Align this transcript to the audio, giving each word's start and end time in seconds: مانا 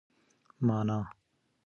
مانا 0.67 0.99